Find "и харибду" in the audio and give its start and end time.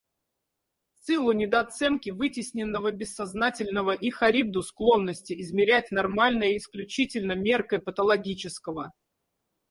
3.91-4.63